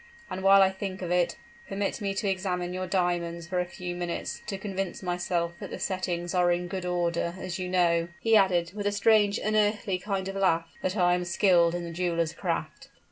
[0.31, 1.35] And while I think of it,
[1.69, 5.77] permit me to examine your diamonds for a few minutes to convince myself that the
[5.77, 10.27] settings are in good order, as you know," he added, with a strange, unearthly kind
[10.27, 12.87] of laugh, "that I am skilled in the jewelers' craft."